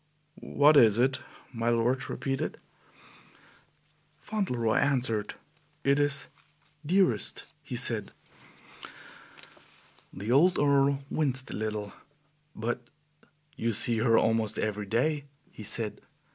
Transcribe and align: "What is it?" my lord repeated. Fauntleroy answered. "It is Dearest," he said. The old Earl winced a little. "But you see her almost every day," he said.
"What 0.33 0.77
is 0.77 0.97
it?" 0.97 1.19
my 1.53 1.69
lord 1.69 2.09
repeated. 2.09 2.57
Fauntleroy 4.17 4.77
answered. 4.77 5.35
"It 5.83 5.99
is 5.99 6.27
Dearest," 6.83 7.45
he 7.61 7.75
said. 7.75 8.11
The 10.11 10.31
old 10.31 10.57
Earl 10.57 11.03
winced 11.11 11.51
a 11.51 11.55
little. 11.55 11.93
"But 12.55 12.89
you 13.55 13.73
see 13.73 13.99
her 13.99 14.17
almost 14.17 14.57
every 14.57 14.87
day," 14.87 15.25
he 15.51 15.61
said. 15.61 16.01